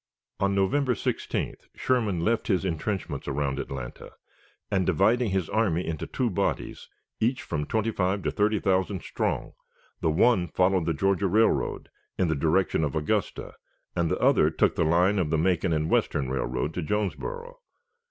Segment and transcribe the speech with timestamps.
[0.39, 4.13] On November 16th Sherman left his intrenchments around Atlanta,
[4.71, 6.89] and, dividing his army into two bodies,
[7.19, 9.53] each from twenty five to thirty thousand strong,
[9.99, 11.87] the one followed the Georgia Railroad
[12.17, 13.53] in the direction of Augusta,
[13.95, 17.59] and the other took the line of the Macon and Western Railroad to Jonesboro.